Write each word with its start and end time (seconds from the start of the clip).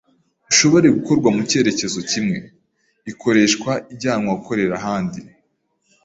ushobore 0.51 0.87
gukorwa 0.95 1.27
mu 1.35 1.41
cyerekezo 1.49 1.99
kimwe, 2.11 2.37
ikoreshwa 3.11 3.71
ijyanwa 3.93 4.31
gukorera 4.39 4.73
ahandi. 4.79 5.19